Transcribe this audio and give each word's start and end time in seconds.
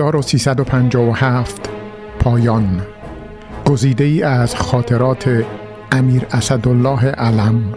1357 0.00 1.68
پایان. 2.18 2.82
گزیده 3.64 4.04
ای 4.04 4.22
از 4.22 4.54
خاطرات 4.54 5.44
امیر 5.92 6.26
اسدالله 6.30 7.04
علم. 7.04 7.74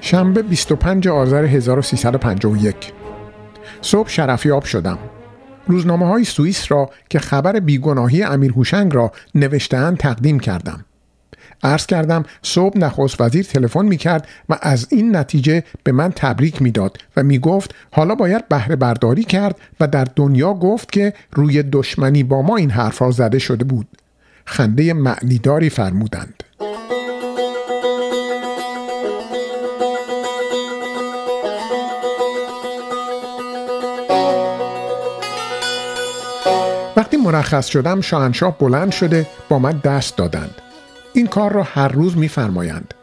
شنبه 0.00 0.42
25 0.42 1.08
آذر 1.08 1.44
1351 1.44 2.92
صبح 3.80 4.08
شرفیاب 4.08 4.64
شدم. 4.64 4.98
روزنامه 5.66 6.06
های 6.06 6.24
سوئیس 6.24 6.72
را 6.72 6.90
که 7.10 7.18
خبر 7.18 7.60
بیگناهی 7.60 8.22
امیر 8.22 8.52
هوشنگ 8.52 8.94
را 8.94 9.12
نوشتهاند 9.34 9.96
تقدیم 9.96 10.40
کردم. 10.40 10.84
عرض 11.62 11.86
کردم 11.86 12.24
صبح 12.42 12.78
نخست 12.78 13.20
وزیر 13.20 13.44
تلفن 13.44 13.84
می 13.84 13.96
کرد 13.96 14.28
و 14.48 14.58
از 14.62 14.86
این 14.90 15.16
نتیجه 15.16 15.64
به 15.84 15.92
من 15.92 16.12
تبریک 16.16 16.62
می‌داد 16.62 16.98
و 17.16 17.22
می 17.22 17.38
گفت 17.38 17.74
حالا 17.92 18.14
باید 18.14 18.48
بهره 18.48 18.76
برداری 18.76 19.24
کرد 19.24 19.56
و 19.80 19.86
در 19.86 20.06
دنیا 20.16 20.54
گفت 20.54 20.92
که 20.92 21.12
روی 21.32 21.62
دشمنی 21.62 22.22
با 22.22 22.42
ما 22.42 22.56
این 22.56 22.70
حرف 22.70 23.02
را 23.02 23.10
زده 23.10 23.38
شده 23.38 23.64
بود. 23.64 23.86
خنده 24.44 24.92
معنیداری 24.92 25.70
فرمودند. 25.70 26.42
وقتی 36.96 37.16
مرخص 37.16 37.66
شدم 37.66 38.00
شاهنشاه 38.00 38.58
بلند 38.58 38.92
شده 38.92 39.26
با 39.48 39.58
من 39.58 39.78
دست 39.78 40.16
دادند. 40.16 40.61
این 41.12 41.26
کار 41.26 41.52
را 41.52 41.62
هر 41.62 41.88
روز 41.88 42.16
میفرمایند. 42.16 42.94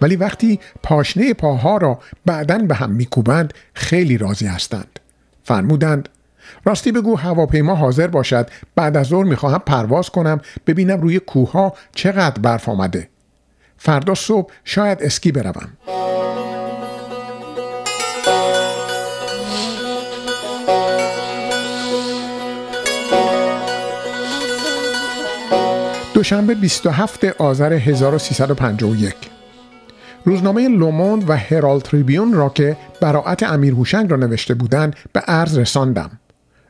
ولی 0.00 0.16
وقتی 0.16 0.60
پاشنه 0.82 1.34
پاها 1.34 1.76
را 1.76 1.98
بعدا 2.26 2.58
به 2.58 2.74
هم 2.74 2.90
میکوبند 2.90 3.54
خیلی 3.74 4.18
راضی 4.18 4.46
هستند. 4.46 5.00
فرمودند 5.44 6.08
راستی 6.64 6.92
بگو 6.92 7.16
هواپیما 7.16 7.74
حاضر 7.74 8.06
باشد. 8.06 8.50
بعد 8.74 8.96
از 8.96 9.06
ظهر 9.06 9.24
می‌خواهم 9.24 9.62
پرواز 9.66 10.10
کنم 10.10 10.40
ببینم 10.66 11.00
روی 11.00 11.18
کوه 11.18 11.72
چقدر 11.94 12.40
برف 12.40 12.68
آمده. 12.68 13.08
فردا 13.78 14.14
صبح 14.14 14.52
شاید 14.64 15.02
اسکی 15.02 15.32
بروم. 15.32 15.97
دوشنبه 26.18 26.54
27 26.54 27.24
آذر 27.24 27.72
1351 27.72 29.14
روزنامه 30.24 30.68
لوموند 30.68 31.30
و 31.30 31.36
هرال 31.36 31.80
تریبیون 31.80 32.32
را 32.32 32.48
که 32.48 32.76
براعت 33.00 33.42
امیر 33.42 33.74
هوشنگ 33.74 34.10
را 34.10 34.16
نوشته 34.16 34.54
بودند 34.54 34.96
به 35.12 35.20
عرض 35.20 35.58
رساندم. 35.58 36.10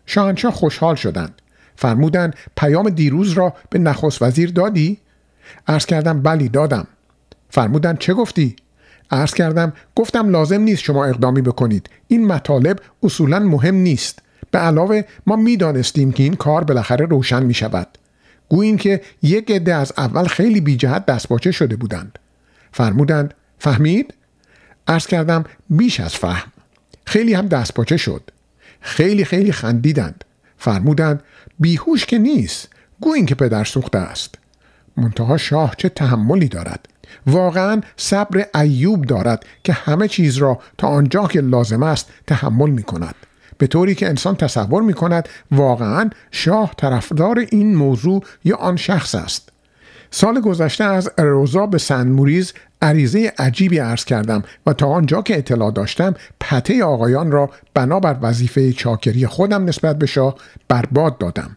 شاهنشاه 0.06 0.52
خوشحال 0.52 0.94
شدند. 0.94 1.42
فرمودند 1.76 2.34
پیام 2.56 2.90
دیروز 2.90 3.32
را 3.32 3.54
به 3.70 3.78
نخست 3.78 4.22
وزیر 4.22 4.50
دادی؟ 4.50 4.98
عرض 5.68 5.86
کردم 5.86 6.22
بلی 6.22 6.48
دادم. 6.48 6.86
فرمودند 7.50 7.98
چه 7.98 8.14
گفتی؟ 8.14 8.56
عرض 9.10 9.34
کردم 9.34 9.72
گفتم 9.94 10.30
لازم 10.30 10.60
نیست 10.60 10.82
شما 10.82 11.04
اقدامی 11.04 11.42
بکنید. 11.42 11.90
این 12.08 12.26
مطالب 12.26 12.78
اصولا 13.02 13.38
مهم 13.38 13.74
نیست. 13.74 14.18
به 14.50 14.58
علاوه 14.58 15.02
ما 15.26 15.36
می‌دانستیم 15.36 16.12
که 16.12 16.22
این 16.22 16.34
کار 16.34 16.64
بالاخره 16.64 17.06
روشن 17.06 17.42
می 17.42 17.54
شود 17.54 17.97
گوییم 18.48 18.76
که 18.76 19.00
یک 19.22 19.50
عده 19.50 19.74
از 19.74 19.92
اول 19.96 20.24
خیلی 20.24 20.60
بی 20.60 20.76
جهت 20.76 21.06
دستپاچه 21.06 21.50
شده 21.50 21.76
بودند. 21.76 22.18
فرمودند 22.72 23.34
فهمید؟ 23.58 24.14
عرض 24.88 25.06
کردم 25.06 25.44
بیش 25.70 26.00
از 26.00 26.14
فهم. 26.14 26.52
خیلی 27.06 27.34
هم 27.34 27.48
دستپاچه 27.48 27.96
شد. 27.96 28.30
خیلی 28.80 29.24
خیلی 29.24 29.52
خندیدند. 29.52 30.24
فرمودند 30.58 31.22
بیهوش 31.58 32.06
که 32.06 32.18
نیست 32.18 32.68
گویین 33.00 33.26
که 33.26 33.34
پدر 33.34 33.64
سوخته 33.64 33.98
است. 33.98 34.34
منتها 34.96 35.36
شاه 35.36 35.74
چه 35.78 35.88
تحملی 35.88 36.48
دارد. 36.48 36.88
واقعا 37.26 37.80
صبر 37.96 38.46
ایوب 38.54 39.04
دارد 39.04 39.46
که 39.64 39.72
همه 39.72 40.08
چیز 40.08 40.36
را 40.36 40.60
تا 40.78 40.88
آنجا 40.88 41.26
که 41.26 41.40
لازم 41.40 41.82
است 41.82 42.10
تحمل 42.26 42.70
می 42.70 42.82
کند 42.82 43.14
به 43.58 43.66
طوری 43.66 43.94
که 43.94 44.08
انسان 44.08 44.36
تصور 44.36 44.82
می 44.82 44.94
کند 44.94 45.28
واقعا 45.50 46.10
شاه 46.30 46.74
طرفدار 46.76 47.38
این 47.38 47.74
موضوع 47.76 48.22
یا 48.44 48.56
آن 48.56 48.76
شخص 48.76 49.14
است. 49.14 49.48
سال 50.10 50.40
گذشته 50.40 50.84
از 50.84 51.10
روزا 51.18 51.66
به 51.66 51.78
سن 51.78 52.08
موریز 52.08 52.52
عریضه 52.82 53.32
عجیبی 53.38 53.78
عرض 53.78 54.04
کردم 54.04 54.42
و 54.66 54.72
تا 54.72 54.86
آنجا 54.86 55.22
که 55.22 55.38
اطلاع 55.38 55.70
داشتم 55.70 56.14
پته 56.40 56.84
آقایان 56.84 57.30
را 57.30 57.50
بنابر 57.74 58.16
وظیفه 58.22 58.72
چاکری 58.72 59.26
خودم 59.26 59.64
نسبت 59.64 59.98
به 59.98 60.06
شاه 60.06 60.34
برباد 60.68 61.18
دادم. 61.18 61.56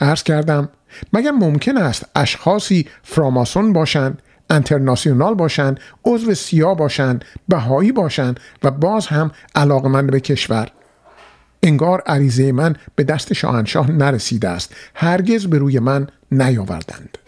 عرض 0.00 0.22
کردم 0.22 0.68
مگر 1.12 1.30
ممکن 1.30 1.76
است 1.76 2.06
اشخاصی 2.14 2.86
فراماسون 3.02 3.72
باشند 3.72 4.22
انترناسیونال 4.50 5.34
باشند 5.34 5.80
عضو 6.04 6.34
سیا 6.34 6.74
باشند 6.74 7.24
بهایی 7.48 7.92
باشند 7.92 8.40
و 8.62 8.70
باز 8.70 9.06
هم 9.06 9.30
علاقمند 9.54 10.10
به 10.10 10.20
کشور؟ 10.20 10.68
انگار 11.66 12.00
عریضه 12.06 12.52
من 12.52 12.76
به 12.94 13.04
دست 13.04 13.32
شاهنشاه 13.32 13.90
نرسیده 13.90 14.48
است. 14.48 14.74
هرگز 14.94 15.46
به 15.46 15.58
روی 15.58 15.78
من 15.78 16.06
نیاوردند. 16.32 17.18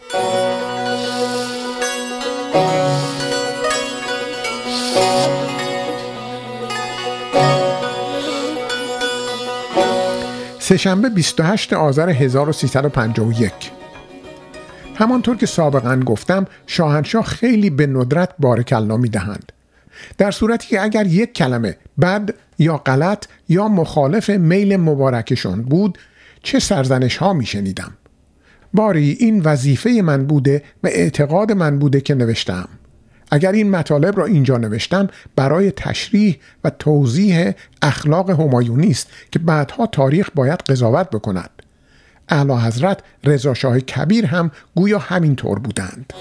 سهشنبه 10.59 11.09
28 11.09 11.73
آذر 11.73 12.09
1351 12.09 13.53
همانطور 14.95 15.37
که 15.37 15.45
سابقا 15.45 15.95
گفتم 15.95 16.45
شاهنشاه 16.67 17.25
خیلی 17.25 17.69
به 17.69 17.87
ندرت 17.87 18.29
بارکلا 18.39 18.97
می 18.97 19.09
دهند 19.09 19.51
در 20.17 20.31
صورتی 20.31 20.67
که 20.67 20.81
اگر 20.81 21.07
یک 21.07 21.33
کلمه 21.33 21.77
بد 22.01 22.29
یا 22.59 22.77
غلط 22.77 23.25
یا 23.49 23.67
مخالف 23.67 24.29
میل 24.29 24.77
مبارکشان 24.77 25.61
بود 25.61 25.97
چه 26.43 26.59
سرزنش 26.59 27.17
ها 27.17 27.33
می 27.33 27.45
شنیدم. 27.45 27.91
باری 28.73 29.17
این 29.19 29.41
وظیفه 29.41 30.01
من 30.03 30.25
بوده 30.25 30.63
و 30.83 30.87
اعتقاد 30.87 31.51
من 31.51 31.79
بوده 31.79 32.01
که 32.01 32.15
نوشتم. 32.15 32.69
اگر 33.31 33.51
این 33.51 33.71
مطالب 33.71 34.17
را 34.17 34.25
اینجا 34.25 34.57
نوشتم 34.57 35.07
برای 35.35 35.71
تشریح 35.71 36.37
و 36.63 36.69
توضیح 36.69 37.51
اخلاق 37.81 38.29
همایونی 38.29 38.89
است 38.89 39.07
که 39.31 39.39
بعدها 39.39 39.85
تاریخ 39.85 40.29
باید 40.35 40.59
قضاوت 40.59 41.09
بکند. 41.09 41.49
اعلی 42.29 42.53
حضرت 42.53 42.99
رضا 43.23 43.53
شاه 43.53 43.79
کبیر 43.79 44.25
هم 44.25 44.51
گویا 44.75 44.99
همین 44.99 45.35
طور 45.35 45.59
بودند. 45.59 46.13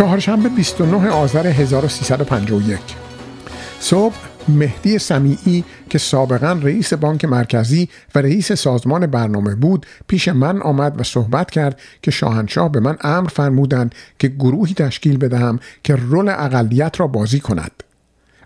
چهارشنبه 0.00 0.48
29 0.48 1.10
آذر 1.10 1.46
1351 1.46 2.78
صبح 3.80 4.14
مهدی 4.48 4.98
سمیعی 4.98 5.64
که 5.90 5.98
سابقا 5.98 6.52
رئیس 6.52 6.94
بانک 6.94 7.24
مرکزی 7.24 7.88
و 8.14 8.18
رئیس 8.18 8.52
سازمان 8.52 9.06
برنامه 9.06 9.54
بود 9.54 9.86
پیش 10.08 10.28
من 10.28 10.62
آمد 10.62 11.00
و 11.00 11.04
صحبت 11.04 11.50
کرد 11.50 11.80
که 12.02 12.10
شاهنشاه 12.10 12.72
به 12.72 12.80
من 12.80 12.96
امر 13.00 13.28
فرمودند 13.28 13.94
که 14.18 14.28
گروهی 14.28 14.74
تشکیل 14.74 15.16
بدهم 15.16 15.60
که 15.84 15.96
رول 15.96 16.28
اقلیت 16.28 17.00
را 17.00 17.06
بازی 17.06 17.40
کند. 17.40 17.82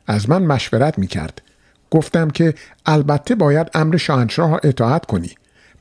از 0.06 0.31
من 0.31 0.42
مشورت 0.42 0.98
می 0.98 1.06
کرد 1.06 1.42
گفتم 1.91 2.31
که 2.31 2.54
البته 2.86 3.34
باید 3.34 3.71
امر 3.74 3.97
شاهنشاه 3.97 4.50
را 4.50 4.60
اطاعت 4.65 5.07
کنی 5.07 5.30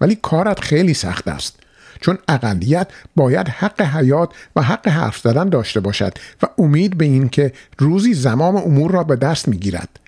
ولی 0.01 0.15
کارت 0.21 0.59
خیلی 0.59 0.93
سخت 0.93 1.27
است. 1.27 1.62
چون 2.01 2.17
اقلیت 2.27 2.87
باید 3.15 3.47
حق 3.47 3.81
حیات 3.81 4.29
و 4.55 4.61
حق 4.61 4.87
حرف 4.87 5.17
زدن 5.17 5.49
داشته 5.49 5.79
باشد 5.79 6.13
و 6.43 6.47
امید 6.57 6.97
به 6.97 7.05
این 7.05 7.29
که 7.29 7.53
روزی 7.77 8.13
زمام 8.13 8.55
امور 8.55 8.91
را 8.91 9.03
به 9.03 9.15
دست 9.15 9.47
می‌گیرد. 9.47 9.99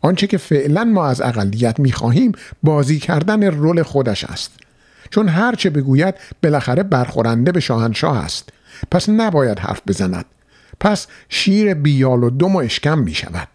آنچه 0.00 0.26
که 0.26 0.38
فعلا 0.38 0.84
ما 0.84 1.06
از 1.06 1.20
اقلیت 1.20 1.80
می‌خواهیم 1.80 2.32
بازی 2.62 2.98
کردن 2.98 3.42
رول 3.42 3.82
خودش 3.82 4.24
است. 4.24 4.52
چون 5.10 5.28
هرچه 5.28 5.70
بگوید 5.70 6.14
بالاخره 6.42 6.82
برخورنده 6.82 7.52
به 7.52 7.60
شاهنشاه 7.60 8.16
است. 8.16 8.48
پس 8.90 9.08
نباید 9.08 9.58
حرف 9.58 9.80
بزند. 9.86 10.24
پس 10.80 11.06
شیر 11.28 11.74
بیال 11.74 12.24
و 12.24 12.30
دم 12.30 12.56
و 12.56 12.58
اشکم 12.58 12.98
می 12.98 13.14
شود 13.14 13.48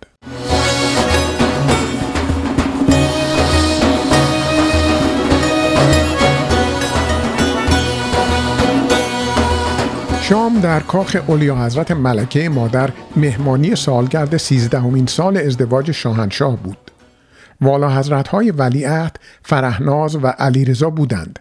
در 10.62 10.80
کاخ 10.80 11.18
اولیا 11.28 11.66
حضرت 11.66 11.92
ملکه 11.92 12.50
مادر 12.50 12.90
مهمانی 13.16 13.76
سالگرد 13.76 14.38
سیزدهمین 14.38 15.06
سال 15.06 15.38
ازدواج 15.38 15.92
شاهنشاه 15.92 16.58
بود. 16.58 16.92
والا 17.62 17.98
حضرت 17.98 18.28
های 18.28 18.52
ولیعت، 18.52 19.16
فرهناز 19.44 20.16
و 20.16 20.28
علیرضا 20.28 20.90
بودند. 20.90 21.40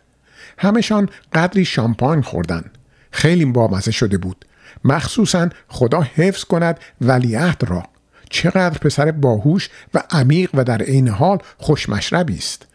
همشان 0.58 1.08
قدری 1.32 1.64
شامپاین 1.64 2.22
خوردند. 2.22 2.70
خیلی 3.10 3.44
بامزه 3.44 3.90
شده 3.90 4.18
بود 4.18 4.44
مخصوصا 4.84 5.48
خدا 5.68 6.00
حفظ 6.00 6.44
کند 6.44 6.80
ولیعهد 7.00 7.64
را 7.68 7.82
چقدر 8.30 8.78
پسر 8.78 9.10
باهوش 9.10 9.70
و 9.94 10.02
عمیق 10.10 10.50
و 10.54 10.64
در 10.64 10.82
عین 10.82 11.08
حال 11.08 11.38
خوشمشربی 11.58 12.36
است 12.36 12.66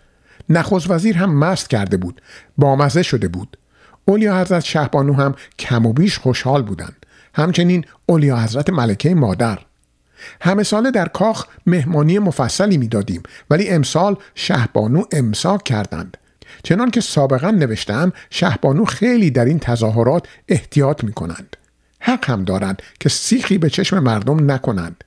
نخست 0.50 0.90
وزیر 0.90 1.18
هم 1.18 1.40
مست 1.40 1.70
کرده 1.70 1.98
بود 1.98 2.22
بامزه 2.58 3.04
شده 3.04 3.28
بود 3.28 3.58
اولیا 4.10 4.42
حضرت 4.42 4.64
شهبانو 4.64 5.14
هم 5.14 5.36
کم 5.60 5.86
و 5.86 5.94
بیش 5.94 6.18
خوشحال 6.18 6.62
بودند 6.62 7.06
همچنین 7.34 7.86
اولیا 8.06 8.38
حضرت 8.38 8.70
ملکه 8.70 9.16
مادر 9.16 9.60
همه 10.42 10.64
ساله 10.64 10.92
در 10.92 11.08
کاخ 11.08 11.46
مهمانی 11.66 12.20
مفصلی 12.20 12.78
می‌دادیم 12.78 13.24
ولی 13.50 13.70
امسال 13.70 14.16
شهبانو 14.36 15.04
امساک 15.12 15.64
کردند 15.64 16.18
چنان 16.64 16.92
که 16.92 17.02
سابقا 17.02 17.52
نوشتم 17.52 18.14
شهبانو 18.30 18.86
خیلی 18.86 19.32
در 19.32 19.46
این 19.46 19.60
تظاهرات 19.60 20.28
احتیاط 20.48 21.04
می 21.04 21.14
کنند. 21.14 21.56
حق 22.00 22.30
هم 22.30 22.44
دارند 22.44 22.82
که 23.00 23.10
سیخی 23.10 23.58
به 23.58 23.70
چشم 23.70 24.00
مردم 24.00 24.52
نکنند. 24.52 25.04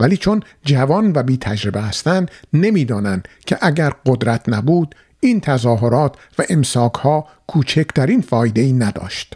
ولی 0.00 0.16
چون 0.16 0.42
جوان 0.64 1.12
و 1.14 1.22
بی 1.22 1.36
تجربه 1.36 1.82
هستند 1.82 2.30
نمی‌دانند 2.52 3.28
که 3.46 3.58
اگر 3.60 3.92
قدرت 4.06 4.48
نبود 4.48 4.94
این 5.20 5.40
تظاهرات 5.40 6.16
و 6.38 6.42
امساک 6.50 6.94
ها 6.94 7.26
کوچکترین 7.46 8.20
فایده 8.20 8.60
ای 8.60 8.72
نداشت. 8.72 9.34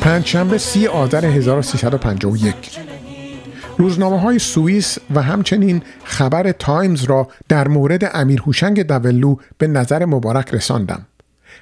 پنجشنبه 0.00 0.58
سی 0.58 0.86
آذر 0.86 1.24
1351 1.24 2.54
روزنامه 3.78 4.20
های 4.20 4.38
سوئیس 4.38 4.98
و 5.14 5.22
همچنین 5.22 5.82
خبر 6.04 6.52
تایمز 6.52 7.04
را 7.04 7.28
در 7.48 7.68
مورد 7.68 8.10
امیر 8.14 8.40
هوشنگ 8.40 8.82
دولو 8.82 9.36
به 9.58 9.66
نظر 9.66 10.04
مبارک 10.04 10.54
رساندم. 10.54 11.06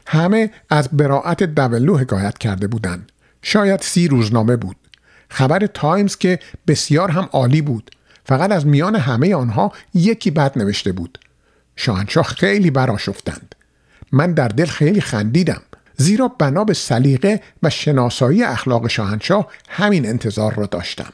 همه 0.07 0.51
از 0.71 0.89
براعت 0.93 1.43
دولو 1.43 1.97
حکایت 1.97 2.39
کرده 2.39 2.67
بودند. 2.67 3.13
شاید 3.43 3.81
سی 3.81 4.09
روزنامه 4.09 4.57
بود. 4.57 4.77
خبر 5.29 5.67
تایمز 5.67 6.17
که 6.17 6.39
بسیار 6.67 7.11
هم 7.11 7.29
عالی 7.33 7.63
بود. 7.63 7.91
فقط 8.25 8.53
از 8.53 8.67
میان 8.67 8.97
همه 8.97 9.35
آنها 9.35 9.73
یکی 9.95 10.31
بد 10.31 10.59
نوشته 10.59 10.93
بود. 10.93 11.19
شاهنشاه 11.77 12.25
خیلی 12.25 12.71
براشفتند. 12.71 13.55
من 14.13 14.33
در 14.33 14.49
دل 14.49 14.67
خیلی 14.67 15.01
خندیدم. 15.01 15.63
زیرا 15.97 16.29
بنا 16.29 16.65
به 16.65 16.75
سلیقه 16.75 17.43
و 17.63 17.71
شناسایی 17.71 18.43
اخلاق 18.43 18.89
شاهنشاه 18.89 19.49
همین 19.69 20.09
انتظار 20.09 20.55
را 20.55 20.67
داشتم 20.67 21.13